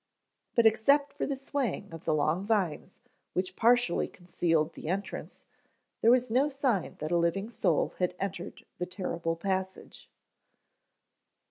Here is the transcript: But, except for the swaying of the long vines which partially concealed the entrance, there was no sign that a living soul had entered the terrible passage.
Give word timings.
But, 0.55 0.65
except 0.65 1.13
for 1.13 1.27
the 1.27 1.35
swaying 1.35 1.93
of 1.93 2.05
the 2.05 2.13
long 2.15 2.43
vines 2.43 2.91
which 3.33 3.55
partially 3.55 4.07
concealed 4.07 4.73
the 4.73 4.87
entrance, 4.87 5.45
there 6.01 6.09
was 6.09 6.31
no 6.31 6.49
sign 6.49 6.95
that 6.97 7.11
a 7.11 7.17
living 7.17 7.51
soul 7.51 7.93
had 7.99 8.15
entered 8.19 8.65
the 8.79 8.87
terrible 8.87 9.35
passage. 9.35 10.09